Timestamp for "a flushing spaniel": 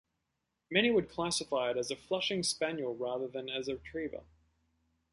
1.91-2.95